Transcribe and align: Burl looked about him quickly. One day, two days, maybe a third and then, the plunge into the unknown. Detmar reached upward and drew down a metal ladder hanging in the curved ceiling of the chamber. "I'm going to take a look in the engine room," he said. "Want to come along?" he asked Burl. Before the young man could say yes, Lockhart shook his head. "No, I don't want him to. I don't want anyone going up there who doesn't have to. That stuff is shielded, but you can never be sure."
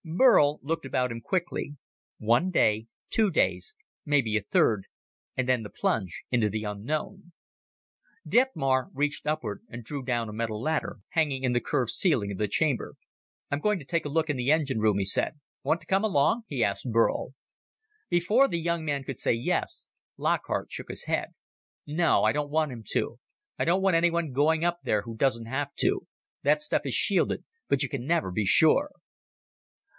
Burl 0.03 0.59
looked 0.63 0.83
about 0.85 1.11
him 1.11 1.21
quickly. 1.21 1.75
One 2.17 2.49
day, 2.49 2.87
two 3.11 3.29
days, 3.29 3.75
maybe 4.03 4.35
a 4.35 4.41
third 4.41 4.85
and 5.37 5.47
then, 5.47 5.61
the 5.61 5.69
plunge 5.69 6.23
into 6.31 6.49
the 6.49 6.63
unknown. 6.63 7.33
Detmar 8.27 8.89
reached 8.95 9.27
upward 9.27 9.61
and 9.69 9.83
drew 9.83 10.03
down 10.03 10.27
a 10.27 10.33
metal 10.33 10.59
ladder 10.59 10.99
hanging 11.09 11.43
in 11.43 11.53
the 11.53 11.61
curved 11.61 11.91
ceiling 11.91 12.31
of 12.31 12.39
the 12.39 12.47
chamber. 12.47 12.95
"I'm 13.51 13.59
going 13.59 13.77
to 13.77 13.85
take 13.85 14.03
a 14.05 14.09
look 14.09 14.27
in 14.27 14.37
the 14.37 14.51
engine 14.51 14.79
room," 14.79 14.97
he 14.97 15.05
said. 15.05 15.39
"Want 15.61 15.81
to 15.81 15.87
come 15.87 16.03
along?" 16.03 16.43
he 16.47 16.63
asked 16.63 16.89
Burl. 16.91 17.35
Before 18.09 18.47
the 18.47 18.59
young 18.59 18.83
man 18.83 19.03
could 19.03 19.19
say 19.19 19.33
yes, 19.33 19.87
Lockhart 20.17 20.71
shook 20.71 20.89
his 20.89 21.03
head. 21.05 21.29
"No, 21.85 22.23
I 22.23 22.31
don't 22.31 22.49
want 22.49 22.71
him 22.71 22.83
to. 22.89 23.19
I 23.59 23.65
don't 23.65 23.83
want 23.83 23.95
anyone 23.95 24.31
going 24.31 24.65
up 24.65 24.79
there 24.83 25.03
who 25.03 25.15
doesn't 25.15 25.45
have 25.45 25.75
to. 25.75 26.07
That 26.41 26.59
stuff 26.59 26.87
is 26.87 26.95
shielded, 26.95 27.43
but 27.69 27.83
you 27.83 27.87
can 27.89 28.07
never 28.07 28.31
be 28.31 28.45
sure." 28.45 28.91